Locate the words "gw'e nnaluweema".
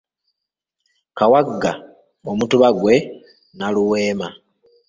2.79-4.27